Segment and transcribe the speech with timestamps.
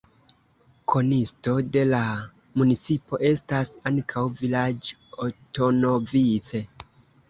[0.93, 2.01] Konisto de la
[2.63, 6.69] municipo estas ankaŭ vilaĝo Otonovice.